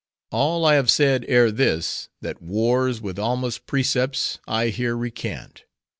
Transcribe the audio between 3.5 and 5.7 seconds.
precepts, I here recant.